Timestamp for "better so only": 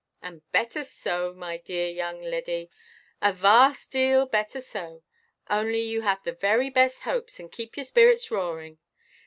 4.25-5.81